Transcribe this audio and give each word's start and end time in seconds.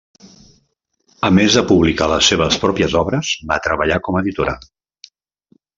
A 1.29 1.29
més 1.39 1.57
de 1.59 1.63
publicar 1.73 2.09
les 2.13 2.31
seves 2.33 2.59
pròpies 2.65 2.99
obres, 3.05 3.33
va 3.53 3.61
treballar 3.69 4.01
com 4.09 4.17
a 4.21 4.25
editora. 4.27 4.61